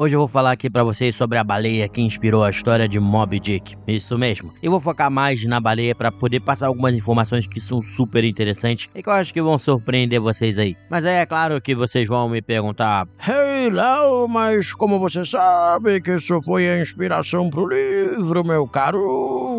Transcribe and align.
Hoje 0.00 0.14
eu 0.14 0.20
vou 0.20 0.28
falar 0.28 0.52
aqui 0.52 0.70
para 0.70 0.84
vocês 0.84 1.16
sobre 1.16 1.38
a 1.38 1.42
baleia 1.42 1.88
que 1.88 2.00
inspirou 2.00 2.44
a 2.44 2.50
história 2.50 2.88
de 2.88 3.00
Moby 3.00 3.40
Dick. 3.40 3.74
Isso 3.84 4.16
mesmo. 4.16 4.54
Eu 4.62 4.70
vou 4.70 4.78
focar 4.78 5.10
mais 5.10 5.44
na 5.44 5.58
baleia 5.58 5.92
para 5.92 6.12
poder 6.12 6.38
passar 6.38 6.68
algumas 6.68 6.94
informações 6.94 7.48
que 7.48 7.60
são 7.60 7.82
super 7.82 8.22
interessantes 8.22 8.88
e 8.94 9.02
que 9.02 9.08
eu 9.08 9.12
acho 9.12 9.34
que 9.34 9.42
vão 9.42 9.58
surpreender 9.58 10.20
vocês 10.20 10.56
aí. 10.56 10.76
Mas 10.88 11.04
aí 11.04 11.16
é 11.16 11.26
claro 11.26 11.60
que 11.60 11.74
vocês 11.74 12.06
vão 12.06 12.28
me 12.28 12.40
perguntar: 12.40 13.08
Hey, 13.18 13.70
Léo, 13.70 14.28
mas 14.28 14.72
como 14.72 15.00
você 15.00 15.24
sabe 15.24 16.00
que 16.00 16.12
isso 16.12 16.40
foi 16.42 16.70
a 16.70 16.80
inspiração 16.80 17.50
pro 17.50 17.66
livro, 17.66 18.44
meu 18.44 18.68
caro? 18.68 19.57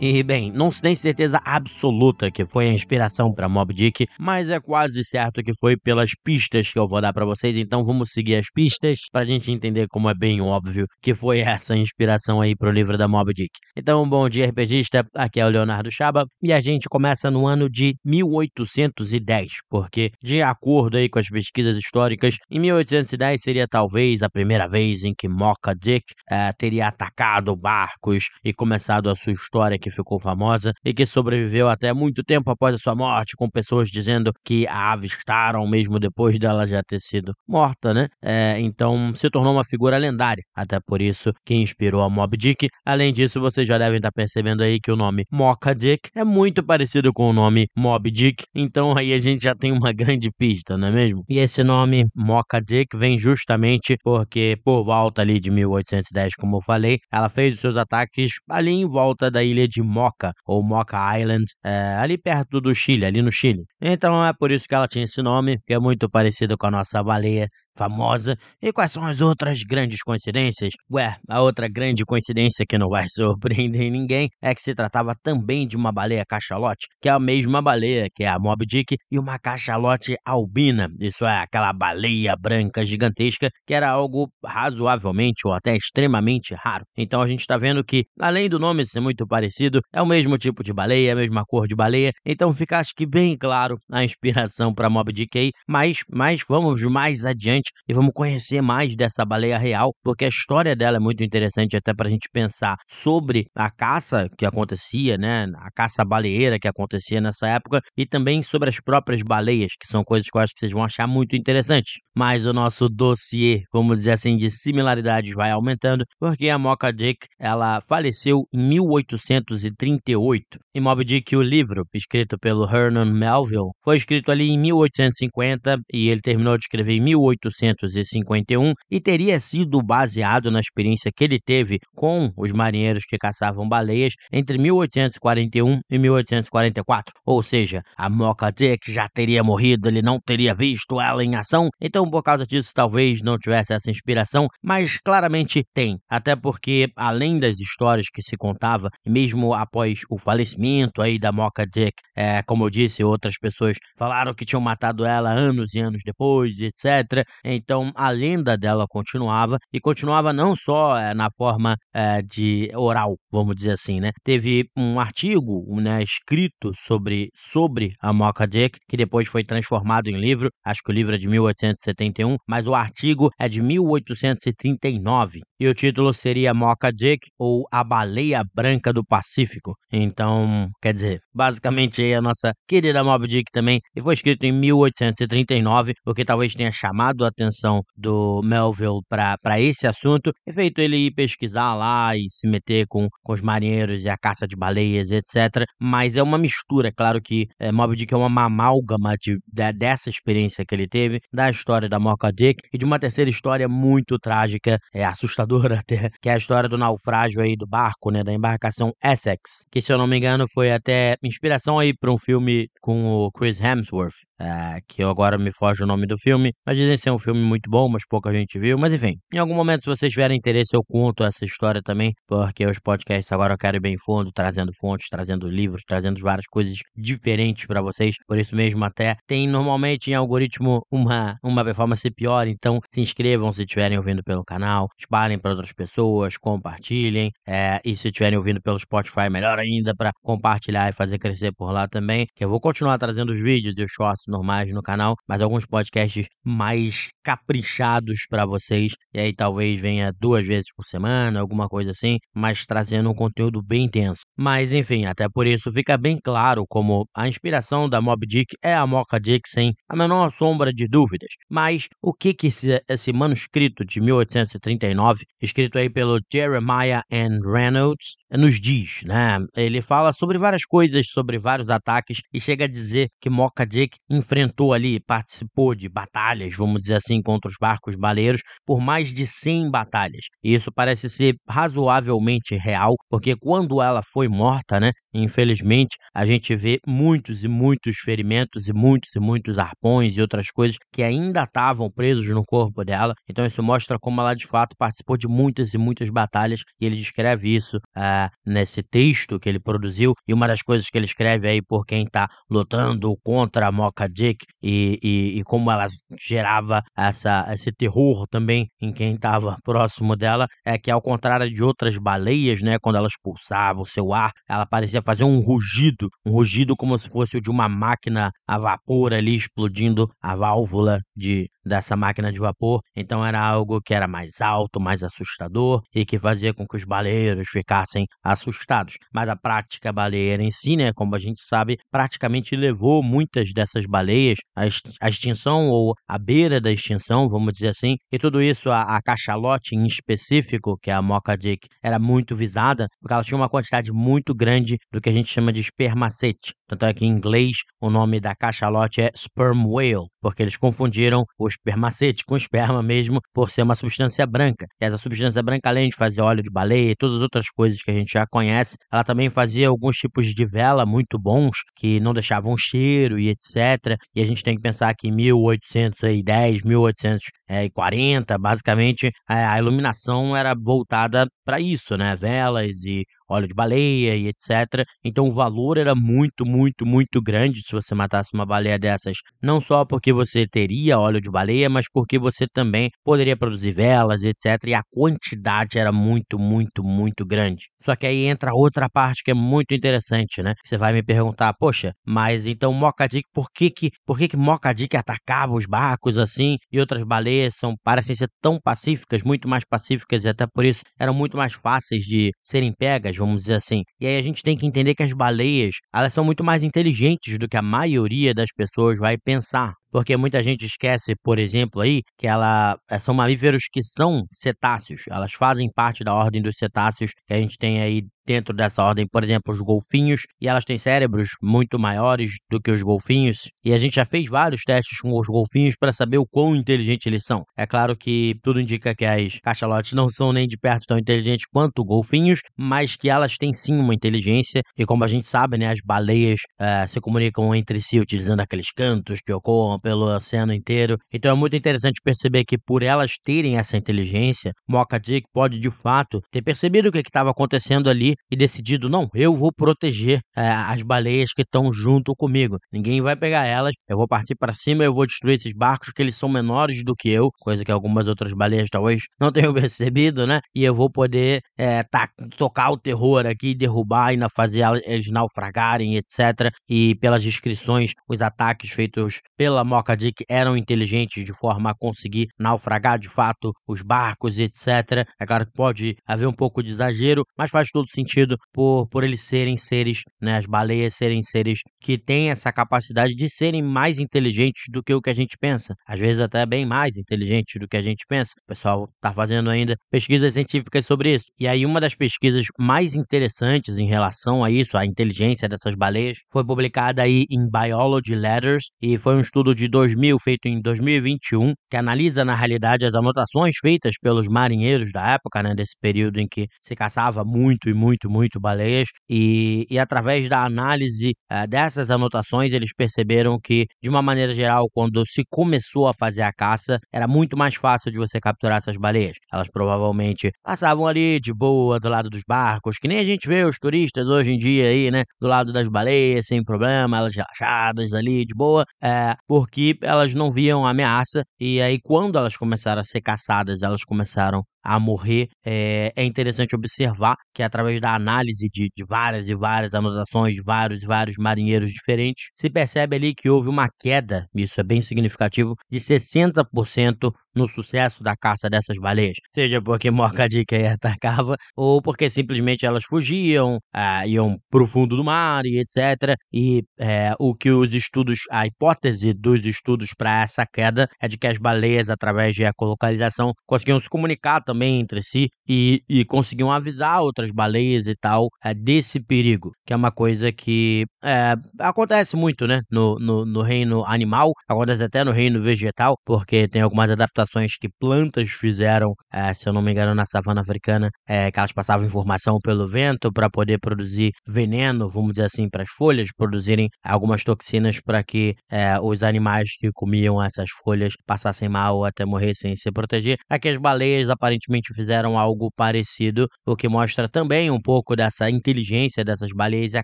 E 0.00 0.22
bem, 0.22 0.50
não 0.52 0.70
se 0.70 0.80
tem 0.80 0.94
certeza 0.94 1.40
absoluta 1.44 2.30
que 2.30 2.46
foi 2.46 2.68
a 2.68 2.72
inspiração 2.72 3.32
para 3.32 3.48
Moby 3.48 3.74
Dick, 3.74 4.06
mas 4.18 4.48
é 4.48 4.60
quase 4.60 5.04
certo 5.04 5.42
que 5.42 5.52
foi 5.58 5.76
pelas 5.76 6.10
pistas 6.24 6.72
que 6.72 6.78
eu 6.78 6.86
vou 6.86 7.00
dar 7.00 7.12
para 7.12 7.24
vocês. 7.24 7.56
Então 7.56 7.84
vamos 7.84 8.10
seguir 8.10 8.36
as 8.36 8.46
pistas 8.52 9.00
pra 9.12 9.24
gente 9.24 9.50
entender 9.50 9.86
como 9.88 10.08
é 10.08 10.14
bem 10.14 10.40
óbvio 10.40 10.86
que 11.02 11.14
foi 11.14 11.40
essa 11.40 11.76
inspiração 11.76 12.40
aí 12.40 12.56
pro 12.56 12.70
livro 12.70 12.96
da 12.96 13.08
Moby 13.08 13.34
Dick. 13.34 13.50
Então, 13.76 14.08
bom 14.08 14.28
dia, 14.28 14.48
RPGista. 14.48 15.04
Aqui 15.14 15.40
é 15.40 15.46
o 15.46 15.48
Leonardo 15.48 15.90
Chaba 15.90 16.24
e 16.42 16.52
a 16.52 16.60
gente 16.60 16.88
começa 16.88 17.30
no 17.30 17.46
ano 17.46 17.68
de 17.68 17.94
1810, 18.04 19.52
porque, 19.68 20.10
de 20.22 20.40
acordo 20.42 20.96
aí 20.96 21.08
com 21.08 21.18
as 21.18 21.28
pesquisas 21.28 21.76
históricas, 21.76 22.36
em 22.50 22.60
1810 22.60 23.40
seria 23.40 23.66
talvez 23.68 24.22
a 24.22 24.30
primeira 24.30 24.68
vez 24.68 25.04
em 25.04 25.14
que 25.14 25.28
Mocha 25.28 25.74
Dick 25.78 26.04
eh, 26.30 26.50
teria 26.56 26.88
atacado 26.88 27.54
barcos 27.56 28.24
e 28.44 28.52
começado 28.52 29.10
a 29.10 29.16
sua 29.16 29.32
história 29.32 29.67
que 29.76 29.90
ficou 29.90 30.20
famosa 30.20 30.72
e 30.84 30.94
que 30.94 31.04
sobreviveu 31.04 31.68
até 31.68 31.92
muito 31.92 32.22
tempo 32.22 32.50
após 32.50 32.76
a 32.76 32.78
sua 32.78 32.94
morte, 32.94 33.34
com 33.36 33.50
pessoas 33.50 33.88
dizendo 33.90 34.32
que 34.44 34.66
a 34.68 34.92
avistaram 34.92 35.66
mesmo 35.66 35.98
depois 35.98 36.38
dela 36.38 36.66
já 36.66 36.82
ter 36.82 37.00
sido 37.00 37.32
morta, 37.46 37.92
né? 37.92 38.06
É, 38.22 38.58
então 38.60 39.12
se 39.14 39.28
tornou 39.30 39.52
uma 39.52 39.64
figura 39.64 39.98
lendária, 39.98 40.42
até 40.54 40.78
por 40.80 41.02
isso 41.02 41.32
que 41.44 41.54
inspirou 41.54 42.02
a 42.02 42.08
Mob 42.08 42.36
Dick. 42.36 42.68
Além 42.84 43.12
disso, 43.12 43.40
vocês 43.40 43.66
já 43.66 43.78
devem 43.78 43.96
estar 43.96 44.12
percebendo 44.12 44.62
aí 44.62 44.78
que 44.80 44.90
o 44.90 44.96
nome 44.96 45.24
Mocha 45.30 45.74
Dick 45.74 46.10
é 46.14 46.24
muito 46.24 46.62
parecido 46.62 47.12
com 47.12 47.30
o 47.30 47.32
nome 47.32 47.66
Mob 47.76 48.10
Dick, 48.10 48.44
então 48.54 48.96
aí 48.96 49.12
a 49.12 49.18
gente 49.18 49.42
já 49.42 49.54
tem 49.54 49.72
uma 49.72 49.92
grande 49.92 50.30
pista, 50.30 50.76
não 50.76 50.88
é 50.88 50.92
mesmo? 50.92 51.24
E 51.28 51.38
esse 51.38 51.64
nome 51.64 52.06
Mocha 52.14 52.60
Dick 52.64 52.96
vem 52.96 53.18
justamente 53.18 53.96
porque 54.02 54.56
por 54.64 54.84
volta 54.84 55.22
ali 55.22 55.40
de 55.40 55.50
1810, 55.50 56.34
como 56.36 56.56
eu 56.56 56.60
falei, 56.60 56.98
ela 57.12 57.28
fez 57.28 57.54
os 57.54 57.60
seus 57.60 57.76
ataques 57.76 58.32
ali 58.48 58.70
em 58.70 58.86
volta 58.86 59.30
da 59.30 59.42
ilha 59.42 59.57
de 59.66 59.82
Mocha, 59.82 60.32
ou 60.46 60.62
Mocha 60.62 61.18
Island, 61.18 61.46
é, 61.64 61.96
ali 61.98 62.18
perto 62.18 62.60
do 62.60 62.74
Chile, 62.74 63.06
ali 63.06 63.22
no 63.22 63.30
Chile. 63.30 63.64
Então 63.80 64.24
é 64.24 64.32
por 64.32 64.50
isso 64.50 64.68
que 64.68 64.74
ela 64.74 64.86
tinha 64.86 65.04
esse 65.04 65.22
nome, 65.22 65.58
que 65.66 65.74
é 65.74 65.78
muito 65.78 66.08
parecido 66.08 66.56
com 66.56 66.66
a 66.66 66.70
nossa 66.70 67.02
baleia 67.02 67.48
famosa. 67.78 68.36
E 68.60 68.72
quais 68.72 68.90
são 68.90 69.06
as 69.06 69.20
outras 69.20 69.62
grandes 69.62 70.02
coincidências? 70.02 70.72
Ué, 70.92 71.16
a 71.28 71.40
outra 71.40 71.68
grande 71.68 72.04
coincidência 72.04 72.66
que 72.68 72.76
não 72.76 72.88
vai 72.88 73.06
surpreender 73.14 73.90
ninguém 73.90 74.28
é 74.42 74.54
que 74.54 74.60
se 74.60 74.74
tratava 74.74 75.14
também 75.22 75.66
de 75.66 75.76
uma 75.76 75.92
baleia 75.92 76.24
cachalote, 76.28 76.88
que 77.00 77.08
é 77.08 77.12
a 77.12 77.20
mesma 77.20 77.62
baleia 77.62 78.08
que 78.12 78.24
é 78.24 78.28
a 78.28 78.38
Moby 78.38 78.66
Dick, 78.66 78.96
e 79.10 79.18
uma 79.18 79.38
cachalote 79.38 80.16
albina. 80.24 80.88
Isso 80.98 81.24
é 81.24 81.38
aquela 81.40 81.72
baleia 81.72 82.34
branca 82.36 82.84
gigantesca 82.84 83.48
que 83.64 83.74
era 83.74 83.88
algo 83.88 84.28
razoavelmente 84.44 85.46
ou 85.46 85.52
até 85.52 85.76
extremamente 85.76 86.54
raro. 86.54 86.84
Então 86.96 87.22
a 87.22 87.26
gente 87.26 87.40
está 87.40 87.56
vendo 87.56 87.84
que, 87.84 88.04
além 88.18 88.48
do 88.48 88.58
nome 88.58 88.84
ser 88.86 89.00
muito 89.00 89.26
parecido, 89.26 89.80
é 89.92 90.02
o 90.02 90.06
mesmo 90.06 90.36
tipo 90.36 90.64
de 90.64 90.72
baleia, 90.72 91.12
a 91.12 91.16
mesma 91.16 91.44
cor 91.46 91.68
de 91.68 91.76
baleia. 91.76 92.12
Então 92.26 92.52
fica 92.52 92.78
acho 92.78 92.92
que 92.96 93.06
bem 93.06 93.36
claro 93.36 93.78
a 93.92 94.02
inspiração 94.02 94.74
para 94.74 94.90
Moby 94.90 95.12
Dick 95.12 95.38
aí. 95.38 95.50
Mas, 95.68 95.98
mas 96.10 96.40
vamos 96.48 96.82
mais 96.82 97.24
adiante 97.24 97.67
e 97.88 97.94
vamos 97.94 98.12
conhecer 98.14 98.60
mais 98.60 98.94
dessa 98.96 99.24
baleia 99.24 99.58
real, 99.58 99.94
porque 100.02 100.24
a 100.24 100.28
história 100.28 100.74
dela 100.74 100.96
é 100.96 101.00
muito 101.00 101.22
interessante 101.22 101.76
até 101.76 101.94
para 101.94 102.08
a 102.08 102.10
gente 102.10 102.28
pensar 102.32 102.76
sobre 102.88 103.46
a 103.54 103.70
caça 103.70 104.28
que 104.36 104.46
acontecia, 104.46 105.16
né? 105.16 105.46
A 105.56 105.70
caça 105.70 106.04
baleeira 106.04 106.58
que 106.58 106.68
acontecia 106.68 107.20
nessa 107.20 107.48
época 107.48 107.80
e 107.96 108.06
também 108.06 108.42
sobre 108.42 108.68
as 108.68 108.80
próprias 108.80 109.22
baleias, 109.22 109.72
que 109.78 109.86
são 109.86 110.02
coisas 110.04 110.28
que 110.30 110.36
eu 110.36 110.40
acho 110.40 110.52
que 110.54 110.60
vocês 110.60 110.72
vão 110.72 110.84
achar 110.84 111.06
muito 111.06 111.36
interessantes. 111.36 112.00
Mas 112.16 112.46
o 112.46 112.52
nosso 112.52 112.88
dossiê, 112.88 113.62
vamos 113.72 113.98
dizer 113.98 114.12
assim, 114.12 114.36
de 114.36 114.50
similaridades 114.50 115.34
vai 115.34 115.50
aumentando, 115.50 116.04
porque 116.18 116.48
a 116.48 116.58
Mocha 116.58 116.92
Dick, 116.92 117.26
ela 117.38 117.80
faleceu 117.88 118.44
em 118.52 118.68
1838. 118.68 120.58
E 120.78 120.80
Moby 120.80 121.04
Dick, 121.04 121.34
o 121.34 121.42
livro, 121.42 121.84
escrito 121.92 122.38
pelo 122.38 122.62
Hernan 122.62 123.12
Melville, 123.12 123.72
foi 123.82 123.96
escrito 123.96 124.30
ali 124.30 124.48
em 124.48 124.56
1850 124.60 125.76
e 125.92 126.08
ele 126.08 126.20
terminou 126.20 126.56
de 126.56 126.62
escrever 126.62 126.92
em 126.92 127.00
1800 127.00 127.92
1851 127.92 128.74
e 128.88 129.00
teria 129.00 129.40
sido 129.40 129.82
baseado 129.82 130.52
na 130.52 130.60
experiência 130.60 131.10
que 131.10 131.24
ele 131.24 131.40
teve 131.44 131.80
com 131.96 132.30
os 132.36 132.52
marinheiros 132.52 133.02
que 133.08 133.18
caçavam 133.18 133.68
baleias 133.68 134.12
entre 134.32 134.56
1841 134.56 135.80
e 135.90 135.98
1844. 135.98 137.12
Ou 137.26 137.42
seja, 137.42 137.82
a 137.96 138.08
Mocha 138.08 138.52
Dick 138.54 138.92
já 138.92 139.08
teria 139.08 139.42
morrido, 139.42 139.88
ele 139.88 140.00
não 140.00 140.20
teria 140.24 140.54
visto 140.54 141.00
ela 141.00 141.24
em 141.24 141.34
ação, 141.34 141.70
então 141.82 142.08
por 142.08 142.22
causa 142.22 142.46
disso 142.46 142.70
talvez 142.72 143.20
não 143.20 143.36
tivesse 143.36 143.72
essa 143.72 143.90
inspiração, 143.90 144.46
mas 144.62 144.96
claramente 145.04 145.64
tem, 145.74 145.96
até 146.08 146.36
porque 146.36 146.86
além 146.94 147.40
das 147.40 147.58
histórias 147.58 148.06
que 148.14 148.22
se 148.22 148.36
contava, 148.36 148.88
mesmo 149.04 149.52
após 149.52 150.02
o 150.08 150.16
falecimento 150.16 150.67
aí 151.00 151.18
da 151.18 151.32
Mocha 151.32 151.66
Dick, 151.70 151.94
é, 152.16 152.42
como 152.42 152.64
eu 152.64 152.70
disse, 152.70 153.04
outras 153.04 153.38
pessoas 153.38 153.76
falaram 153.96 154.34
que 154.34 154.44
tinham 154.44 154.60
matado 154.60 155.04
ela 155.04 155.30
anos 155.30 155.74
e 155.74 155.80
anos 155.80 156.02
depois, 156.04 156.60
etc. 156.60 157.24
Então 157.44 157.92
a 157.94 158.10
lenda 158.10 158.56
dela 158.56 158.86
continuava 158.88 159.58
e 159.72 159.80
continuava 159.80 160.32
não 160.32 160.54
só 160.56 160.96
é, 160.98 161.14
na 161.14 161.28
forma 161.36 161.76
é, 161.94 162.22
de 162.22 162.70
oral, 162.74 163.16
vamos 163.30 163.56
dizer 163.56 163.72
assim, 163.72 164.00
né? 164.00 164.10
Teve 164.24 164.68
um 164.76 165.00
artigo 165.00 165.64
né, 165.80 166.02
escrito 166.02 166.72
sobre, 166.74 167.30
sobre 167.34 167.92
a 168.00 168.12
Mocha 168.12 168.46
Dick, 168.46 168.78
que 168.88 168.96
depois 168.96 169.28
foi 169.28 169.44
transformado 169.44 170.08
em 170.08 170.18
livro. 170.18 170.50
Acho 170.64 170.82
que 170.82 170.90
o 170.90 170.94
livro 170.94 171.14
é 171.14 171.18
de 171.18 171.28
1871, 171.28 172.36
mas 172.46 172.66
o 172.66 172.74
artigo 172.74 173.30
é 173.38 173.48
de 173.48 173.60
1839. 173.62 175.40
E 175.60 175.66
o 175.66 175.74
título 175.74 176.14
seria 176.14 176.54
Mocha 176.54 176.92
Dick 176.94 177.30
ou 177.36 177.66
A 177.72 177.82
Baleia 177.82 178.44
Branca 178.54 178.92
do 178.92 179.04
Pacífico. 179.04 179.74
Então, 179.92 180.68
quer 180.80 180.94
dizer, 180.94 181.18
basicamente 181.34 182.00
aí 182.00 182.14
a 182.14 182.22
nossa 182.22 182.52
querida 182.68 183.02
Moby 183.02 183.26
Dick 183.26 183.50
também. 183.50 183.80
E 183.96 184.00
foi 184.00 184.14
escrito 184.14 184.44
em 184.44 184.52
1839, 184.52 185.94
o 186.06 186.14
que 186.14 186.24
talvez 186.24 186.54
tenha 186.54 186.70
chamado 186.70 187.24
a 187.24 187.28
atenção 187.28 187.82
do 187.96 188.40
Melville 188.44 189.00
para 189.08 189.60
esse 189.60 189.84
assunto 189.88 190.30
e 190.46 190.52
feito 190.52 190.78
ele 190.78 191.06
ir 191.08 191.10
pesquisar 191.12 191.74
lá 191.74 192.16
e 192.16 192.26
se 192.28 192.46
meter 192.46 192.86
com, 192.88 193.08
com 193.24 193.32
os 193.32 193.40
marinheiros 193.40 194.04
e 194.04 194.08
a 194.08 194.16
caça 194.16 194.46
de 194.46 194.54
baleias, 194.54 195.10
etc. 195.10 195.64
Mas 195.80 196.16
é 196.16 196.22
uma 196.22 196.38
mistura, 196.38 196.92
claro 196.96 197.20
que 197.20 197.48
é, 197.58 197.72
Moby 197.72 197.96
Dick 197.96 198.14
é 198.14 198.16
uma 198.16 198.44
amálgama 198.44 199.16
de, 199.20 199.38
de, 199.52 199.72
dessa 199.72 200.08
experiência 200.08 200.64
que 200.64 200.72
ele 200.72 200.86
teve, 200.86 201.18
da 201.32 201.50
história 201.50 201.88
da 201.88 201.98
Mocha 201.98 202.30
Dick 202.32 202.60
e 202.72 202.78
de 202.78 202.84
uma 202.84 203.00
terceira 203.00 203.28
história 203.28 203.68
muito 203.68 204.16
trágica, 204.20 204.78
é 204.94 205.04
assustadora 205.04 205.47
até, 205.80 206.10
que 206.20 206.28
é 206.28 206.32
a 206.32 206.36
história 206.36 206.68
do 206.68 206.78
naufrágio 206.78 207.40
aí 207.40 207.56
do 207.56 207.66
barco, 207.66 208.10
né, 208.10 208.22
da 208.22 208.32
embarcação 208.32 208.92
Essex, 209.02 209.66
que 209.70 209.80
se 209.80 209.92
eu 209.92 209.98
não 209.98 210.06
me 210.06 210.16
engano 210.16 210.44
foi 210.52 210.72
até 210.72 211.16
inspiração 211.22 211.78
aí 211.78 211.92
para 211.96 212.12
um 212.12 212.18
filme 212.18 212.68
com 212.80 213.06
o 213.06 213.30
Chris 213.32 213.60
Hemsworth, 213.60 214.14
é, 214.40 214.78
que 214.86 215.02
agora 215.02 215.36
me 215.38 215.50
foge 215.52 215.82
o 215.82 215.86
nome 215.86 216.06
do 216.06 216.16
filme, 216.16 216.52
mas 216.64 216.76
dizem 216.76 216.96
ser 216.96 217.10
um 217.10 217.18
filme 217.18 217.40
muito 217.40 217.68
bom, 217.70 217.88
mas 217.88 218.02
pouca 218.08 218.32
gente 218.32 218.58
viu. 218.58 218.78
Mas 218.78 218.92
enfim, 218.92 219.18
em 219.32 219.38
algum 219.38 219.54
momento, 219.54 219.84
se 219.84 219.90
vocês 219.90 220.12
tiverem 220.12 220.36
interesse, 220.36 220.76
eu 220.76 220.82
conto 220.84 221.24
essa 221.24 221.44
história 221.44 221.80
também, 221.82 222.12
porque 222.26 222.66
os 222.66 222.78
podcasts 222.78 223.32
agora 223.32 223.54
eu 223.54 223.58
quero 223.58 223.76
ir 223.76 223.80
bem 223.80 223.96
fundo, 223.98 224.30
trazendo 224.32 224.72
fontes, 224.78 225.08
trazendo 225.08 225.48
livros, 225.48 225.82
trazendo 225.86 226.20
várias 226.22 226.46
coisas 226.46 226.78
diferentes 226.96 227.66
para 227.66 227.82
vocês. 227.82 228.14
Por 228.26 228.38
isso 228.38 228.54
mesmo, 228.54 228.84
até 228.84 229.16
tem 229.26 229.48
normalmente 229.48 230.10
em 230.10 230.14
algoritmo 230.14 230.82
uma, 230.90 231.36
uma 231.42 231.64
performance 231.64 232.08
pior, 232.10 232.46
então 232.46 232.80
se 232.90 233.00
inscrevam 233.00 233.52
se 233.52 233.62
estiverem 233.62 233.98
ouvindo 233.98 234.22
pelo 234.22 234.44
canal, 234.44 234.88
espalhem 234.98 235.37
para 235.38 235.52
outras 235.52 235.72
pessoas, 235.72 236.36
compartilhem. 236.36 237.30
É, 237.46 237.80
e 237.84 237.94
se 237.96 238.08
estiverem 238.08 238.36
ouvindo 238.36 238.60
pelo 238.60 238.78
Spotify, 238.78 239.28
melhor 239.30 239.58
ainda 239.58 239.94
para 239.94 240.10
compartilhar 240.22 240.88
e 240.88 240.92
fazer 240.92 241.18
crescer 241.18 241.52
por 241.52 241.70
lá 241.72 241.88
também. 241.88 242.26
Que 242.34 242.44
eu 242.44 242.48
vou 242.48 242.60
continuar 242.60 242.98
trazendo 242.98 243.32
os 243.32 243.40
vídeos 243.40 243.74
e 243.76 243.82
os 243.82 243.90
shorts 243.90 244.24
normais 244.26 244.72
no 244.72 244.82
canal, 244.82 245.14
mas 245.26 245.40
alguns 245.40 245.66
podcasts 245.66 246.26
mais 246.44 247.08
caprichados 247.22 248.26
para 248.28 248.46
vocês. 248.46 248.92
E 249.12 249.20
aí 249.20 249.34
talvez 249.34 249.78
venha 249.78 250.12
duas 250.18 250.46
vezes 250.46 250.72
por 250.74 250.84
semana, 250.84 251.40
alguma 251.40 251.68
coisa 251.68 251.90
assim, 251.90 252.18
mas 252.34 252.66
trazendo 252.66 253.10
um 253.10 253.14
conteúdo 253.14 253.62
bem 253.62 253.84
intenso. 253.84 254.20
Mas 254.36 254.72
enfim, 254.72 255.04
até 255.06 255.28
por 255.28 255.46
isso 255.46 255.70
fica 255.72 255.96
bem 255.96 256.18
claro 256.22 256.64
como 256.68 257.06
a 257.14 257.28
inspiração 257.28 257.88
da 257.88 258.00
Mob 258.00 258.26
Dick 258.26 258.56
é 258.62 258.74
a 258.74 258.86
Mocha 258.86 259.18
Dick 259.20 259.48
sem 259.48 259.74
a 259.88 259.96
menor 259.96 260.30
sombra 260.32 260.72
de 260.72 260.86
dúvidas. 260.86 261.30
Mas 261.48 261.88
o 262.02 262.12
que 262.12 262.34
que 262.34 262.48
esse, 262.48 262.82
esse 262.88 263.12
manuscrito 263.12 263.84
de 263.84 264.00
1839 264.00 265.24
escrito 265.40 265.78
aí 265.78 265.88
pelo 265.88 266.20
Jeremiah 266.32 267.02
N. 267.10 267.40
Reynolds, 267.44 268.16
nos 268.30 268.60
diz, 268.60 269.02
né? 269.04 269.38
Ele 269.56 269.80
fala 269.80 270.12
sobre 270.12 270.38
várias 270.38 270.64
coisas, 270.64 271.06
sobre 271.08 271.38
vários 271.38 271.70
ataques 271.70 272.20
e 272.32 272.40
chega 272.40 272.64
a 272.64 272.68
dizer 272.68 273.08
que 273.20 273.30
Mocha 273.30 273.64
Dick 273.66 273.96
enfrentou 274.10 274.72
ali, 274.72 275.00
participou 275.00 275.74
de 275.74 275.88
batalhas, 275.88 276.54
vamos 276.54 276.80
dizer 276.80 276.94
assim, 276.94 277.22
contra 277.22 277.48
os 277.48 277.56
barcos 277.60 277.96
baleiros 277.96 278.42
por 278.66 278.80
mais 278.80 279.12
de 279.12 279.26
100 279.26 279.70
batalhas. 279.70 280.26
E 280.42 280.54
isso 280.54 280.72
parece 280.72 281.08
ser 281.08 281.36
razoavelmente 281.48 282.56
real, 282.56 282.94
porque 283.08 283.36
quando 283.36 283.80
ela 283.80 284.02
foi 284.02 284.28
morta, 284.28 284.80
né? 284.80 284.92
Infelizmente, 285.14 285.96
a 286.14 286.24
gente 286.26 286.54
vê 286.54 286.78
muitos 286.86 287.44
e 287.44 287.48
muitos 287.48 287.96
ferimentos 287.98 288.68
e 288.68 288.72
muitos 288.72 289.14
e 289.14 289.20
muitos 289.20 289.58
arpões 289.58 290.16
e 290.16 290.20
outras 290.20 290.50
coisas 290.50 290.78
que 290.92 291.02
ainda 291.02 291.44
estavam 291.44 291.90
presos 291.90 292.28
no 292.28 292.44
corpo 292.44 292.84
dela. 292.84 293.14
Então 293.28 293.46
isso 293.46 293.62
mostra 293.62 293.98
como 293.98 294.20
ela 294.20 294.34
de 294.34 294.46
fato 294.46 294.76
participou 294.76 295.16
de 295.16 295.26
muitas 295.26 295.74
e 295.74 295.78
muitas 295.78 296.10
batalhas 296.10 296.62
e 296.80 296.86
ele 296.86 296.96
descreve 296.96 297.54
isso 297.54 297.78
uh, 297.96 298.28
nesse 298.44 298.82
texto 298.82 299.38
que 299.38 299.48
ele 299.48 299.60
produziu. 299.60 300.14
E 300.26 300.34
uma 300.34 300.46
das 300.46 300.62
coisas 300.62 300.88
que 300.88 300.98
ele 300.98 301.06
escreve 301.06 301.48
aí 301.48 301.62
por 301.62 301.84
quem 301.86 302.04
está 302.04 302.28
lutando 302.50 303.16
contra 303.24 303.68
a 303.68 303.72
Mocha 303.72 304.08
Dick 304.10 304.44
e, 304.62 304.98
e, 305.02 305.38
e, 305.38 305.42
como 305.44 305.70
ela 305.70 305.86
gerava 306.18 306.82
essa, 306.96 307.46
esse 307.52 307.72
terror 307.72 308.26
também 308.28 308.68
em 308.80 308.92
quem 308.92 309.14
estava 309.14 309.56
próximo 309.64 310.16
dela 310.16 310.46
é 310.64 310.78
que 310.78 310.90
ao 310.90 311.00
contrário 311.00 311.50
de 311.50 311.62
outras 311.62 311.96
baleias, 311.96 312.62
né, 312.62 312.78
quando 312.80 312.96
ela 312.96 313.06
expulsava 313.06 313.80
o 313.80 313.86
seu 313.86 314.12
ar, 314.12 314.32
ela 314.48 314.66
parecia 314.66 314.97
fazer 315.02 315.24
um 315.24 315.40
rugido, 315.40 316.08
um 316.24 316.30
rugido 316.30 316.76
como 316.76 316.98
se 316.98 317.08
fosse 317.08 317.36
o 317.36 317.40
de 317.40 317.50
uma 317.50 317.68
máquina 317.68 318.30
a 318.46 318.58
vapor 318.58 319.12
ali 319.12 319.34
explodindo 319.34 320.10
a 320.20 320.34
válvula 320.34 321.00
de 321.16 321.50
dessa 321.68 321.96
máquina 321.96 322.32
de 322.32 322.38
vapor, 322.38 322.80
então 322.96 323.24
era 323.24 323.40
algo 323.40 323.80
que 323.80 323.94
era 323.94 324.08
mais 324.08 324.40
alto, 324.40 324.80
mais 324.80 325.02
assustador 325.02 325.82
e 325.94 326.04
que 326.04 326.18
fazia 326.18 326.52
com 326.54 326.66
que 326.66 326.76
os 326.76 326.84
baleeiros 326.84 327.48
ficassem 327.48 328.06
assustados. 328.24 328.94
Mas 329.12 329.28
a 329.28 329.36
prática 329.36 329.92
baleeira 329.92 330.42
em 330.42 330.50
si, 330.50 330.76
né, 330.76 330.92
como 330.92 331.14
a 331.14 331.18
gente 331.18 331.40
sabe, 331.42 331.76
praticamente 331.90 332.56
levou 332.56 333.02
muitas 333.02 333.52
dessas 333.52 333.84
baleias 333.86 334.38
à 334.56 335.08
extinção 335.08 335.68
ou 335.68 335.94
à 336.08 336.18
beira 336.18 336.60
da 336.60 336.72
extinção, 336.72 337.28
vamos 337.28 337.52
dizer 337.52 337.68
assim, 337.68 337.96
e 338.10 338.18
tudo 338.18 338.42
isso 338.42 338.70
a, 338.70 338.96
a 338.96 339.02
cachalote 339.02 339.76
em 339.76 339.86
específico, 339.86 340.78
que 340.80 340.90
é 340.90 340.94
a 340.94 341.02
Mocha 341.02 341.36
Dick, 341.38 341.68
era 341.82 341.98
muito 341.98 342.34
visada, 342.34 342.86
porque 343.00 343.12
ela 343.12 343.24
tinha 343.24 343.36
uma 343.36 343.48
quantidade 343.48 343.92
muito 343.92 344.34
grande 344.34 344.76
do 344.92 345.00
que 345.00 345.08
a 345.08 345.12
gente 345.12 345.28
chama 345.28 345.52
de 345.52 345.60
espermacete. 345.60 346.57
Tanto 346.68 346.84
é 346.84 346.92
que 346.92 347.04
em 347.04 347.08
inglês 347.08 347.56
o 347.80 347.88
nome 347.88 348.20
da 348.20 348.34
cachalote 348.34 349.00
é 349.00 349.10
sperm 349.16 349.66
whale, 349.66 350.06
porque 350.20 350.42
eles 350.42 350.56
confundiram 350.56 351.24
o 351.38 351.48
espermacete 351.48 352.24
com 352.24 352.36
esperma 352.36 352.82
mesmo, 352.82 353.20
por 353.32 353.50
ser 353.50 353.62
uma 353.62 353.74
substância 353.74 354.26
branca. 354.26 354.66
E 354.80 354.84
essa 354.84 354.98
substância 354.98 355.42
branca, 355.42 355.68
além 355.68 355.88
de 355.88 355.96
fazer 355.96 356.20
óleo 356.20 356.42
de 356.42 356.50
baleia 356.50 356.90
e 356.90 356.96
todas 356.96 357.16
as 357.16 357.22
outras 357.22 357.46
coisas 357.48 357.82
que 357.82 357.90
a 357.90 357.94
gente 357.94 358.12
já 358.12 358.26
conhece, 358.26 358.76
ela 358.92 359.02
também 359.02 359.30
fazia 359.30 359.68
alguns 359.68 359.96
tipos 359.96 360.26
de 360.26 360.46
vela 360.46 360.84
muito 360.84 361.18
bons, 361.18 361.56
que 361.74 361.98
não 362.00 362.12
deixavam 362.12 362.56
cheiro 362.56 363.18
e 363.18 363.30
etc. 363.30 363.96
E 364.14 364.20
a 364.22 364.26
gente 364.26 364.42
tem 364.44 364.54
que 364.54 364.62
pensar 364.62 364.94
que 364.94 365.08
em 365.08 365.12
1810, 365.12 366.62
1840, 366.62 368.38
basicamente, 368.38 369.10
a 369.26 369.58
iluminação 369.58 370.36
era 370.36 370.54
voltada 370.54 371.26
para 371.44 371.60
isso, 371.60 371.96
né? 371.96 372.14
Velas 372.14 372.84
e 372.84 373.04
óleo 373.28 373.48
de 373.48 373.54
baleia 373.54 374.16
e 374.16 374.28
etc. 374.28 374.84
Então 375.04 375.28
o 375.28 375.32
valor 375.32 375.78
era 375.78 375.94
muito, 375.94 376.44
muito, 376.46 376.86
muito 376.86 377.20
grande 377.22 377.60
se 377.60 377.72
você 377.72 377.94
matasse 377.94 378.30
uma 378.34 378.46
baleia 378.46 378.78
dessas, 378.78 379.16
não 379.42 379.60
só 379.60 379.84
porque 379.84 380.12
você 380.12 380.46
teria 380.46 380.98
óleo 380.98 381.20
de 381.20 381.30
baleia, 381.30 381.68
mas 381.68 381.86
porque 381.92 382.18
você 382.18 382.46
também 382.46 382.90
poderia 383.04 383.36
produzir 383.36 383.72
velas, 383.72 384.22
etc. 384.22 384.62
E 384.66 384.74
a 384.74 384.82
quantidade 384.90 385.78
era 385.78 385.92
muito, 385.92 386.38
muito, 386.38 386.82
muito 386.82 387.24
grande. 387.26 387.66
Só 387.80 387.94
que 387.94 388.06
aí 388.06 388.26
entra 388.26 388.54
outra 388.54 388.88
parte 388.88 389.22
que 389.22 389.30
é 389.30 389.34
muito 389.34 389.74
interessante, 389.74 390.42
né? 390.42 390.54
Você 390.64 390.76
vai 390.76 390.92
me 390.92 391.02
perguntar, 391.02 391.54
poxa, 391.58 391.92
mas 392.06 392.46
então 392.46 392.72
Mocadic, 392.72 393.24
por 393.32 393.48
que 393.54 393.70
que, 393.70 393.90
por 394.06 394.18
que 394.18 394.28
que 394.28 394.36
Mocadic 394.36 394.96
atacava 394.96 395.54
os 395.54 395.66
barcos 395.66 396.18
assim 396.18 396.56
e 396.72 396.80
outras 396.80 397.02
baleias 397.04 397.54
são 397.56 397.74
parecem 397.84 398.14
ser 398.14 398.28
tão 398.40 398.58
pacíficas, 398.60 399.22
muito 399.22 399.48
mais 399.48 399.64
pacíficas 399.64 400.24
e 400.24 400.28
até 400.28 400.46
por 400.46 400.64
isso 400.64 400.82
eram 400.98 401.14
muito 401.14 401.36
mais 401.36 401.54
fáceis 401.54 402.04
de 402.04 402.32
serem 402.42 402.72
pegas, 402.72 403.17
vamos 403.18 403.42
dizer 403.42 403.54
assim. 403.54 403.82
E 404.00 404.06
aí 404.06 404.16
a 404.16 404.22
gente 404.22 404.42
tem 404.42 404.56
que 404.56 404.66
entender 404.66 404.94
que 404.94 405.02
as 405.02 405.12
baleias, 405.12 405.76
elas 405.92 406.12
são 406.12 406.24
muito 406.24 406.42
mais 406.44 406.62
inteligentes 406.62 407.38
do 407.38 407.48
que 407.48 407.56
a 407.56 407.62
maioria 407.62 408.32
das 408.32 408.50
pessoas 408.54 408.98
vai 408.98 409.18
pensar. 409.18 409.74
Porque 409.90 410.16
muita 410.16 410.42
gente 410.42 410.66
esquece, 410.66 411.14
por 411.22 411.38
exemplo, 411.38 411.80
aí, 411.80 412.02
que 412.18 412.26
ela 412.26 412.78
eh, 412.90 412.98
são 412.98 413.14
mamíferos 413.14 413.62
que 413.72 413.82
são 413.82 414.24
cetáceos. 414.30 415.04
Elas 415.10 415.32
fazem 415.32 415.70
parte 415.72 416.04
da 416.04 416.14
ordem 416.14 416.42
dos 416.42 416.56
cetáceos 416.56 417.12
que 417.26 417.34
a 417.34 417.40
gente 417.40 417.56
tem 417.56 417.80
aí 417.80 418.02
dentro 418.28 418.54
dessa 418.54 418.84
ordem, 418.84 419.06
por 419.10 419.24
exemplo, 419.24 419.52
os 419.52 419.60
golfinhos, 419.60 420.22
e 420.38 420.46
elas 420.46 420.64
têm 420.64 420.76
cérebros 420.76 421.28
muito 421.42 421.78
maiores 421.78 422.32
do 422.50 422.60
que 422.60 422.70
os 422.70 422.82
golfinhos, 422.82 423.48
e 423.64 423.72
a 423.72 423.78
gente 423.78 423.96
já 423.96 424.04
fez 424.04 424.28
vários 424.28 424.62
testes 424.64 425.00
com 425.00 425.18
os 425.18 425.26
golfinhos 425.26 425.74
para 425.80 425.94
saber 425.94 426.18
o 426.18 426.26
quão 426.26 426.54
inteligentes 426.54 427.06
eles 427.06 427.24
são. 427.24 427.42
É 427.56 427.66
claro 427.66 427.96
que 427.96 428.34
tudo 428.42 428.60
indica 428.60 428.94
que 428.94 429.06
as 429.06 429.38
cachalotes 429.40 429.94
não 429.94 430.08
são 430.10 430.30
nem 430.30 430.46
de 430.46 430.58
perto 430.58 430.84
tão 430.86 430.98
inteligentes 430.98 431.46
quanto 431.50 431.82
golfinhos, 431.82 432.40
mas 432.56 432.96
que 432.96 433.08
elas 433.08 433.36
têm 433.38 433.52
sim 433.54 433.78
uma 433.78 433.94
inteligência, 433.94 434.60
e 434.76 434.84
como 434.84 435.04
a 435.04 435.06
gente 435.06 435.26
sabe, 435.26 435.56
né, 435.56 435.70
as 435.70 435.80
baleias 435.82 436.40
uh, 436.60 436.86
se 436.86 437.00
comunicam 437.00 437.54
entre 437.54 437.80
si 437.80 437.98
utilizando 437.98 438.40
aqueles 438.40 438.70
cantos 438.70 439.20
que 439.24 439.32
ocorram 439.32 439.80
pelo 439.80 440.14
oceano 440.14 440.52
inteiro. 440.52 440.98
Então 441.10 441.32
é 441.32 441.34
muito 441.34 441.56
interessante 441.56 442.00
perceber 442.04 442.44
que 442.44 442.58
por 442.58 442.82
elas 442.82 443.12
terem 443.24 443.56
essa 443.56 443.76
inteligência, 443.76 444.52
Mocha 444.68 445.00
Dick 445.00 445.26
pode 445.32 445.58
de 445.58 445.70
fato 445.70 446.20
ter 446.30 446.42
percebido 446.42 446.90
o 446.90 446.92
que 446.92 446.98
estava 446.98 447.30
acontecendo 447.30 447.88
ali 447.88 448.17
e 448.30 448.36
decidido, 448.36 448.88
não, 448.88 449.08
eu 449.14 449.34
vou 449.34 449.52
proteger 449.52 450.20
é, 450.36 450.48
as 450.48 450.82
baleias 450.82 451.32
que 451.32 451.42
estão 451.42 451.72
junto 451.72 452.14
comigo. 452.14 452.58
Ninguém 452.72 453.00
vai 453.00 453.16
pegar 453.16 453.46
elas, 453.46 453.74
eu 453.88 453.96
vou 453.96 454.06
partir 454.06 454.34
para 454.34 454.52
cima, 454.52 454.84
eu 454.84 454.92
vou 454.92 455.06
destruir 455.06 455.36
esses 455.36 455.52
barcos 455.52 455.90
que 455.90 456.02
eles 456.02 456.16
são 456.16 456.28
menores 456.28 456.84
do 456.84 456.94
que 456.94 457.08
eu, 457.08 457.30
coisa 457.40 457.64
que 457.64 457.72
algumas 457.72 458.06
outras 458.06 458.32
baleias 458.32 458.68
talvez 458.70 459.02
não 459.20 459.32
tenham 459.32 459.52
percebido, 459.54 460.26
né? 460.26 460.40
E 460.54 460.64
eu 460.64 460.74
vou 460.74 460.90
poder 460.90 461.40
é, 461.56 461.82
tá, 461.82 462.08
tocar 462.36 462.70
o 462.70 462.78
terror 462.78 463.26
aqui, 463.26 463.54
derrubar 463.54 464.12
e 464.12 464.18
fazer 464.34 464.62
eles 464.84 465.10
naufragarem, 465.10 465.96
etc. 465.96 466.52
E 466.68 466.94
pelas 466.96 467.22
descrições, 467.22 467.92
os 468.08 468.20
ataques 468.20 468.70
feitos 468.70 469.20
pela 469.36 469.64
Mocha 469.64 469.96
Dick 469.96 470.24
eram 470.28 470.56
inteligentes 470.56 471.24
de 471.24 471.32
forma 471.32 471.70
a 471.70 471.74
conseguir 471.74 472.28
naufragar 472.38 472.98
de 472.98 473.08
fato 473.08 473.52
os 473.66 473.80
barcos, 473.80 474.38
etc. 474.38 475.06
É 475.18 475.26
claro 475.26 475.46
que 475.46 475.52
pode 475.52 475.96
haver 476.06 476.26
um 476.26 476.32
pouco 476.32 476.62
de 476.62 476.70
exagero, 476.70 477.24
mas 477.36 477.50
faz 477.50 477.68
todo 477.70 477.88
sentido 477.88 478.07
sentido 478.08 478.36
por, 478.52 478.88
por 478.88 479.04
eles 479.04 479.20
serem 479.20 479.56
seres, 479.56 480.02
né, 480.20 480.38
as 480.38 480.46
baleias 480.46 480.94
serem 480.94 481.22
seres 481.22 481.60
que 481.80 481.98
têm 481.98 482.30
essa 482.30 482.50
capacidade 482.50 483.14
de 483.14 483.28
serem 483.28 483.62
mais 483.62 483.98
inteligentes 483.98 484.64
do 484.70 484.82
que 484.82 484.94
o 484.94 485.00
que 485.00 485.10
a 485.10 485.14
gente 485.14 485.36
pensa. 485.38 485.74
Às 485.86 486.00
vezes 486.00 486.20
até 486.20 486.44
bem 486.46 486.64
mais 486.64 486.96
inteligentes 486.96 487.60
do 487.60 487.68
que 487.68 487.76
a 487.76 487.82
gente 487.82 488.04
pensa. 488.08 488.32
O 488.42 488.46
pessoal 488.46 488.88
está 488.96 489.12
fazendo 489.12 489.50
ainda 489.50 489.76
pesquisas 489.90 490.32
científicas 490.34 490.86
sobre 490.86 491.14
isso. 491.14 491.26
E 491.38 491.46
aí 491.46 491.66
uma 491.66 491.80
das 491.80 491.94
pesquisas 491.94 492.46
mais 492.58 492.94
interessantes 492.94 493.78
em 493.78 493.86
relação 493.86 494.42
a 494.42 494.50
isso, 494.50 494.76
a 494.76 494.86
inteligência 494.86 495.48
dessas 495.48 495.74
baleias, 495.74 496.18
foi 496.32 496.44
publicada 496.44 497.02
aí 497.02 497.24
em 497.30 497.48
Biology 497.50 498.14
Letters 498.14 498.70
e 498.80 498.96
foi 498.96 499.16
um 499.16 499.20
estudo 499.20 499.54
de 499.54 499.68
2000 499.68 500.18
feito 500.18 500.46
em 500.46 500.60
2021 500.60 501.52
que 501.70 501.76
analisa 501.76 502.24
na 502.24 502.34
realidade 502.34 502.86
as 502.86 502.94
anotações 502.94 503.56
feitas 503.60 503.94
pelos 504.00 504.28
marinheiros 504.28 504.90
da 504.92 505.10
época, 505.10 505.42
né, 505.42 505.54
desse 505.54 505.74
período 505.80 506.18
em 506.18 506.26
que 506.26 506.46
se 506.62 506.74
caçava 506.74 507.24
muito 507.24 507.68
e 507.68 507.74
muito 507.74 507.87
muito, 507.88 508.10
muito 508.10 508.38
baleias, 508.40 508.88
e, 509.08 509.66
e 509.70 509.78
através 509.78 510.28
da 510.28 510.44
análise 510.44 511.12
uh, 511.32 511.48
dessas 511.48 511.90
anotações, 511.90 512.52
eles 512.52 512.70
perceberam 512.76 513.38
que, 513.42 513.66
de 513.82 513.88
uma 513.88 514.02
maneira 514.02 514.34
geral, 514.34 514.66
quando 514.72 515.02
se 515.06 515.22
começou 515.30 515.88
a 515.88 515.94
fazer 515.94 516.22
a 516.22 516.32
caça, 516.32 516.78
era 516.92 517.08
muito 517.08 517.36
mais 517.36 517.54
fácil 517.54 517.90
de 517.90 517.98
você 517.98 518.20
capturar 518.20 518.58
essas 518.58 518.76
baleias. 518.76 519.16
Elas 519.32 519.48
provavelmente 519.50 520.30
passavam 520.42 520.86
ali 520.86 521.18
de 521.20 521.32
boa 521.32 521.80
do 521.80 521.88
lado 521.88 522.10
dos 522.10 522.22
barcos, 522.28 522.76
que 522.78 522.88
nem 522.88 522.98
a 522.98 523.04
gente 523.04 523.26
vê 523.26 523.44
os 523.44 523.58
turistas 523.58 524.06
hoje 524.06 524.32
em 524.32 524.38
dia 524.38 524.66
aí, 524.68 524.90
né? 524.90 525.04
Do 525.20 525.26
lado 525.26 525.52
das 525.52 525.68
baleias, 525.68 526.26
sem 526.26 526.42
problema, 526.44 526.98
elas 526.98 527.14
relaxadas 527.14 527.92
ali, 527.94 528.24
de 528.24 528.34
boa, 528.34 528.64
é, 528.82 529.14
porque 529.26 529.76
elas 529.82 530.14
não 530.14 530.30
viam 530.30 530.66
ameaça, 530.66 531.22
e 531.40 531.60
aí 531.60 531.78
quando 531.82 532.18
elas 532.18 532.36
começaram 532.36 532.80
a 532.80 532.84
ser 532.84 533.00
caçadas, 533.00 533.62
elas 533.62 533.82
começaram 533.84 534.42
a 534.68 534.78
morrer, 534.78 535.28
é, 535.44 535.90
é, 535.96 536.04
interessante 536.04 536.54
observar 536.54 537.16
que 537.32 537.42
através 537.42 537.80
da 537.80 537.94
análise 537.94 538.48
de, 538.52 538.68
de, 538.76 538.84
várias 538.84 539.26
e 539.26 539.34
várias 539.34 539.72
anotações 539.72 540.34
de 540.34 540.42
vários 540.42 540.82
e 540.82 540.86
vários 540.86 541.16
marinheiros 541.16 541.70
diferentes, 541.70 542.28
se 542.34 542.50
percebe 542.50 542.96
ali 542.96 543.14
que 543.14 543.30
houve 543.30 543.48
uma 543.48 543.68
queda, 543.80 544.26
isso 544.34 544.60
é 544.60 544.62
bem 544.62 544.82
significativo, 544.82 545.54
de 545.70 545.80
60% 545.80 547.10
no 547.38 547.48
sucesso 547.48 548.02
da 548.02 548.16
caça 548.16 548.50
dessas 548.50 548.76
baleias. 548.78 549.16
Seja 549.30 549.62
porque 549.62 549.90
Mocha 549.90 550.28
Dick 550.28 550.54
atacava, 550.66 551.36
ou 551.56 551.80
porque 551.80 552.10
simplesmente 552.10 552.66
elas 552.66 552.84
fugiam, 552.84 553.58
ah, 553.72 554.06
iam 554.06 554.36
pro 554.50 554.66
fundo 554.66 554.96
do 554.96 555.04
mar 555.04 555.46
e 555.46 555.60
etc. 555.60 556.16
E 556.32 556.64
é, 556.78 557.14
o 557.18 557.34
que 557.34 557.50
os 557.50 557.72
estudos, 557.72 558.20
a 558.30 558.46
hipótese 558.46 559.12
dos 559.14 559.44
estudos 559.44 559.90
para 559.96 560.22
essa 560.22 560.44
queda 560.44 560.88
é 561.00 561.06
de 561.08 561.16
que 561.16 561.26
as 561.26 561.38
baleias, 561.38 561.88
através 561.88 562.34
de 562.34 562.44
ecolocalização, 562.44 563.32
conseguiam 563.46 563.78
se 563.78 563.88
comunicar 563.88 564.42
também 564.42 564.80
entre 564.80 565.00
si 565.02 565.28
e, 565.48 565.82
e 565.88 566.04
conseguiam 566.04 566.50
avisar 566.52 567.00
outras 567.00 567.30
baleias 567.30 567.86
e 567.86 567.94
tal 567.94 568.28
é, 568.44 568.52
desse 568.52 569.00
perigo, 569.00 569.52
que 569.64 569.72
é 569.72 569.76
uma 569.76 569.92
coisa 569.92 570.32
que 570.32 570.86
é, 571.02 571.34
acontece 571.60 572.16
muito, 572.16 572.46
né, 572.46 572.62
no, 572.70 572.96
no, 572.98 573.24
no 573.24 573.42
reino 573.42 573.84
animal, 573.86 574.32
acontece 574.48 574.82
até 574.82 575.04
no 575.04 575.12
reino 575.12 575.40
vegetal, 575.40 575.96
porque 576.04 576.48
tem 576.48 576.62
algumas 576.62 576.90
adaptações 576.90 577.27
que 577.58 577.68
plantas 577.78 578.30
fizeram, 578.30 578.94
é, 579.12 579.32
se 579.34 579.48
eu 579.48 579.52
não 579.52 579.62
me 579.62 579.72
engano, 579.72 579.94
na 579.94 580.04
savana 580.04 580.40
africana, 580.40 580.90
é, 581.06 581.30
que 581.30 581.38
elas 581.38 581.52
passavam 581.52 581.86
informação 581.86 582.38
pelo 582.42 582.66
vento 582.66 583.12
para 583.12 583.30
poder 583.30 583.58
produzir 583.58 584.12
veneno, 584.26 584.88
vamos 584.88 585.12
dizer 585.12 585.24
assim, 585.24 585.48
para 585.48 585.62
as 585.62 585.68
folhas, 585.70 586.08
produzirem 586.16 586.68
algumas 586.82 587.24
toxinas 587.24 587.80
para 587.80 588.02
que 588.02 588.34
é, 588.50 588.78
os 588.80 589.02
animais 589.02 589.50
que 589.58 589.70
comiam 589.72 590.22
essas 590.22 590.50
folhas 590.50 590.94
passassem 591.06 591.48
mal 591.48 591.76
ou 591.76 591.84
até 591.84 592.04
morressem 592.04 592.52
e 592.52 592.56
se 592.56 592.70
proteger. 592.70 593.16
Aqui 593.28 593.48
as 593.48 593.58
baleias 593.58 594.08
aparentemente 594.08 594.74
fizeram 594.74 595.18
algo 595.18 595.50
parecido, 595.56 596.26
o 596.46 596.56
que 596.56 596.68
mostra 596.68 597.08
também 597.08 597.50
um 597.50 597.60
pouco 597.60 597.94
dessa 597.96 598.30
inteligência 598.30 599.04
dessas 599.04 599.30
baleias 599.32 599.74
e 599.74 599.78
a 599.78 599.82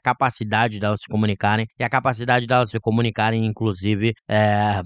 capacidade 0.00 0.78
delas 0.78 1.00
se 1.00 1.08
comunicarem, 1.08 1.66
e 1.78 1.84
a 1.84 1.88
capacidade 1.88 2.46
delas 2.46 2.70
se 2.70 2.78
comunicarem, 2.80 3.44
inclusive, 3.44 4.12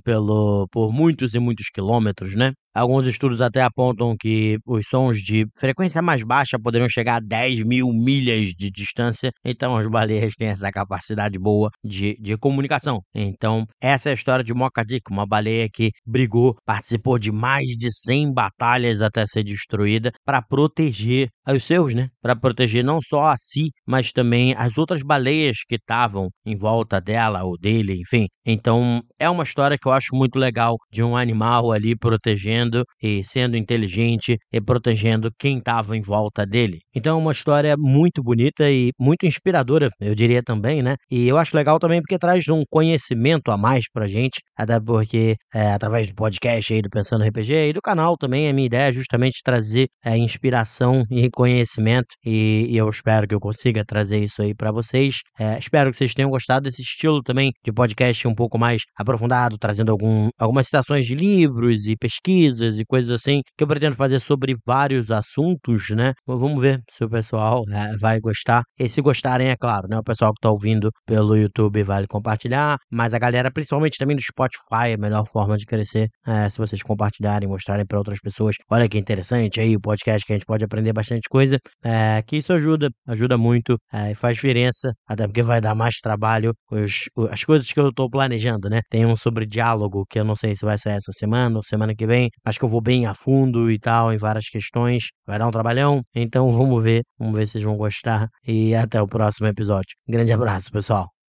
pelo, 0.05 0.67
por 0.71 0.93
muitos 0.93 1.35
e 1.35 1.39
muitos 1.39 1.69
quilômetros, 1.73 2.35
né? 2.39 2.55
Alguns 2.75 3.07
estudos 3.07 3.41
até 3.41 3.63
apontam 3.63 4.17
que 4.19 4.59
os 4.67 4.87
sons 4.89 5.19
de 5.19 5.47
frequência 5.59 6.01
mais 6.03 6.23
baixa 6.23 6.59
poderiam 6.59 6.89
chegar 6.89 7.17
a 7.17 7.21
10 7.21 7.63
mil 7.63 7.89
milhas 7.89 8.51
de 8.51 8.71
distância, 8.71 9.33
então 9.45 9.77
as 9.77 9.87
baleias 9.89 10.35
têm 10.37 10.49
essa 10.49 10.71
capacidade 10.71 11.39
boa 11.39 11.71
de, 11.85 12.17
de 12.21 12.37
comunicação. 12.37 13.01
Então, 13.15 13.65
essa 13.81 14.11
é 14.11 14.13
a 14.13 14.15
história 14.15 14.45
de 14.45 14.55
Mocha 14.55 14.85
Dick, 14.87 15.11
uma 15.11 15.27
baleia 15.27 15.69
que 15.73 15.91
brigou, 16.07 16.57
participou 16.65 17.19
de 17.19 17.33
mais 17.33 17.67
de 17.77 17.91
100 17.93 18.33
batalhas 18.33 19.03
até 19.03 19.27
ser 19.27 19.43
destruída 19.43 20.13
para 20.25 20.43
proteger 20.43 21.29
os 21.49 21.65
seus, 21.65 21.95
né? 21.95 22.09
Para 22.23 22.37
proteger 22.37 22.85
não 22.85 23.01
só 23.01 23.25
a 23.25 23.37
si, 23.37 23.71
mas 23.87 24.13
também 24.13 24.55
as 24.55 24.77
outras 24.77 25.03
baleias 25.03 25.59
que 25.67 25.77
estavam 25.77 26.29
em 26.45 26.57
volta 26.57 27.01
dela 27.01 27.43
ou 27.45 27.57
dele, 27.59 28.01
enfim. 28.01 28.27
Então, 28.45 29.03
é 29.19 29.29
uma 29.29 29.43
história 29.43 29.79
que 29.81 29.89
eu 29.89 29.93
acho 29.93 30.15
muito 30.15 30.39
legal 30.39 30.77
de 30.93 31.03
um 31.03 31.17
animal 31.17 31.73
ali 31.73 31.97
protegendo 31.97 32.68
e 33.03 33.23
sendo 33.25 33.57
inteligente 33.57 34.37
e 34.53 34.61
protegendo 34.61 35.31
quem 35.39 35.59
estava 35.59 35.97
em 35.97 36.01
volta 36.01 36.45
dele. 36.45 36.81
Então 36.95 37.19
é 37.19 37.23
uma 37.23 37.33
história 37.33 37.77
muito 37.79 38.23
bonita 38.23 38.71
e 38.71 38.91
muito 38.99 39.27
inspiradora, 39.27 39.91
eu 40.01 40.15
diria 40.15 40.43
também, 40.43 40.83
né? 40.83 40.97
E 41.11 41.29
eu 41.29 41.39
acho 41.39 41.57
legal 41.57 41.79
também 41.79 42.01
porque 42.01 42.19
traz 42.19 42.49
um 42.49 42.63
conhecimento 42.71 43.51
a 43.51 43.57
mais 43.57 43.85
pra 43.93 44.07
gente, 44.07 44.41
até 44.57 44.79
porque 44.81 45.37
é, 45.55 45.73
através 45.73 46.09
do 46.09 46.15
podcast 46.15 46.73
aí 46.73 46.83
do 46.83 46.91
Pensando 46.91 47.25
RPG 47.25 47.69
e 47.69 47.73
do 47.73 47.81
canal 47.81 48.17
também 48.17 48.49
a 48.49 48.53
minha 48.53 48.67
ideia 48.67 48.89
é 48.89 48.93
justamente 48.93 49.41
trazer 49.43 49.89
é, 50.05 50.17
inspiração 50.17 51.05
e 51.11 51.29
conhecimento 51.31 52.09
e, 52.25 52.67
e, 52.71 52.77
eu 52.77 52.89
espero 52.89 53.27
que 53.27 53.35
eu 53.35 53.41
consiga 53.41 53.85
trazer 53.85 54.19
isso 54.23 54.43
aí 54.43 54.55
para 54.55 54.71
vocês. 54.73 55.21
É, 55.39 55.59
espero 55.59 55.91
que 55.91 55.97
vocês 55.97 56.15
tenham 56.15 56.31
gostado 56.31 56.65
desse 56.65 56.83
estilo 56.83 57.23
também 57.23 57.53
de 57.65 57.73
podcast 57.73 58.27
um 58.27 58.35
pouco 58.35 58.59
mais 58.59 58.83
aprofundado, 58.97 59.57
trazendo 59.59 59.93
algum, 59.93 60.29
algumas 60.39 60.67
citações 60.67 61.07
de 61.07 61.15
livros 61.15 61.87
e 61.87 61.97
pesquisas 61.97 62.48
pesquisas 62.49 62.79
e 62.79 62.85
coisas 62.85 63.11
assim 63.11 63.43
que 63.57 63.65
eu 63.65 63.69
pretendo 63.69 63.95
fazer 63.97 64.21
sobre 64.21 64.57
vários 64.67 65.11
assuntos, 65.11 65.91
né? 65.91 66.13
Vamos 66.27 66.61
ver 66.61 66.81
se 66.91 67.05
o 67.05 67.09
pessoal 67.09 67.65
né, 67.67 67.95
vai 68.01 68.21
gostar. 68.21 68.63
E 68.79 68.89
se 68.89 69.01
gostarem, 69.01 69.49
é 69.49 69.57
claro, 69.57 69.89
né? 69.89 69.99
O 69.99 70.03
pessoal 70.03 70.33
que 70.33 70.41
tá 70.41 70.51
ouvindo 70.51 70.91
pelo 71.07 71.37
YouTube 71.37 71.83
vale 71.83 72.07
compartilhar, 72.07 72.79
mas 72.91 73.15
a 73.15 73.19
galera, 73.19 73.51
principalmente 73.51 73.99
também 73.99 74.17
do 74.17 74.23
Spotify, 74.23 74.91
é 74.91 74.95
a 74.95 74.99
melhor 74.99 75.27
forma 75.27 75.57
de 75.57 75.67
crescer. 75.67 76.09
É, 76.27 76.49
se 76.49 76.59
vocês 76.59 76.83
compartilharem, 76.83 77.49
mostrarem 77.49 77.87
para 77.87 77.99
outras 77.99 78.19
pessoas, 78.21 78.57
olha 78.71 78.89
que 78.89 78.99
interessante 78.99 79.61
aí 79.61 79.77
o 79.77 79.81
podcast 79.81 80.25
que 80.27 80.33
a 80.33 80.37
gente 80.37 80.47
pode 80.47 80.65
aprender 80.65 80.93
bastante 80.93 81.29
coisa. 81.29 81.59
É, 81.85 82.23
que 82.23 82.37
isso 82.37 82.53
ajuda, 82.53 82.89
ajuda 83.07 83.37
muito 83.37 83.77
é, 83.93 84.13
e 84.13 84.15
faz 84.15 84.37
diferença, 84.37 84.93
até 85.07 85.27
porque 85.27 85.43
vai 85.43 85.61
dar 85.61 85.75
mais 85.75 85.97
trabalho 85.97 86.53
os, 86.71 87.05
as 87.31 87.45
coisas 87.45 87.71
que 87.71 87.81
eu 87.81 87.93
tô 87.93 88.09
planejando, 88.09 88.69
né? 88.69 88.81
Tem 88.91 89.05
um 89.07 89.17
sobre 89.17 89.47
diálogo 89.47 90.05
que 90.09 90.19
eu 90.19 90.25
não 90.25 90.37
sei 90.37 90.55
se 90.55 90.65
vai 90.65 90.79
ser 90.79 90.91
essa 90.91 91.13
semana 91.13 91.57
ou 91.57 91.63
semana 91.63 91.95
que 91.95 92.07
vem, 92.07 92.31
Acho 92.45 92.59
que 92.59 92.65
eu 92.65 92.69
vou 92.69 92.81
bem 92.81 93.07
a 93.07 93.15
fundo 93.15 93.71
e 93.71 93.79
tal 93.79 94.13
em 94.13 94.17
várias 94.17 94.49
questões. 94.49 95.09
Vai 95.27 95.39
dar 95.39 95.47
um 95.49 95.51
trabalhão. 95.51 96.03
Então 96.15 96.51
vamos 96.51 96.83
ver. 96.83 97.03
Vamos 97.19 97.37
ver 97.37 97.47
se 97.47 97.53
vocês 97.53 97.65
vão 97.65 97.77
gostar. 97.77 98.29
E 98.47 98.75
até 98.75 99.01
o 99.01 99.07
próximo 99.07 99.47
episódio. 99.49 99.97
Grande 100.09 100.33
abraço, 100.33 100.71
pessoal. 100.73 101.18